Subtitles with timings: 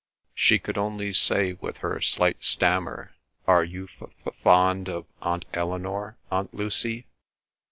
[0.33, 3.11] She could only say with her slight stammer,
[3.45, 7.05] "Are you f f fond of Aunt Eleanor, Aunt Lucy?"